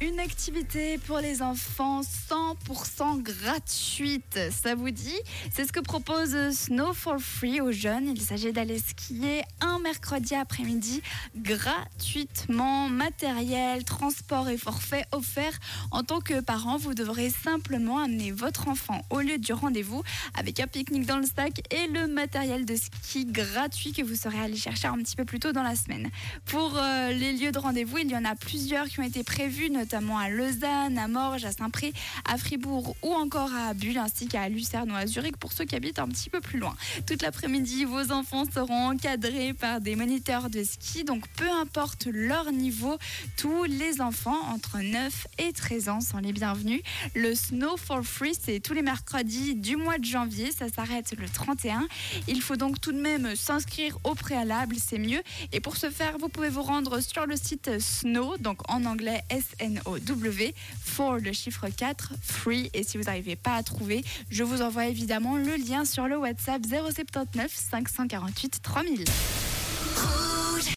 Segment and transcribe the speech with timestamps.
[0.00, 4.38] une activité pour les enfants 100% gratuite.
[4.50, 5.18] Ça vous dit?
[5.52, 8.08] C'est ce que propose Snow for Free aux jeunes.
[8.08, 11.02] Il s'agit d'aller skier un mercredi après-midi
[11.36, 12.88] gratuitement.
[12.88, 15.58] Matériel, transport et forfait offerts.
[15.90, 20.02] En tant que parent, vous devrez simplement amener votre enfant au lieu du rendez-vous
[20.38, 24.38] avec un pique-nique dans le sac et le matériel de ski gratuit que vous serez
[24.38, 26.08] allé chercher un petit peu plus tôt dans la semaine.
[26.44, 29.70] Pour euh, les lieux de rendez-vous, il y en a plusieurs qui ont été prévus,
[29.70, 31.92] notamment à Lausanne, à Morges, à Saint-Pré,
[32.24, 35.76] à Fribourg ou encore à Bulle, ainsi qu'à Lucerne ou à Zurich pour ceux qui
[35.76, 36.76] habitent un petit peu plus loin.
[37.06, 42.52] Toute l'après-midi, vos enfants seront encadrés par des moniteurs de ski, donc peu importe leur
[42.52, 42.96] niveau,
[43.36, 46.82] tous les enfants entre 9 et 13 ans sont les bienvenus.
[47.14, 51.28] Le Snow for Free, c'est tous les mercredis du mois de janvier, ça s'arrête le
[51.28, 51.86] 31.
[52.26, 55.22] Il faut donc tout de même s'inscrire au préalable, c'est mieux.
[55.52, 59.22] Et pour ce faire, vous pouvez vous rendre sur le site Snow, donc en anglais
[59.78, 62.70] S-N-O-W, for le chiffre 4, free.
[62.74, 66.16] Et si vous n'arrivez pas à trouver, je vous envoie évidemment le lien sur le
[66.16, 69.04] WhatsApp 079 548 3000.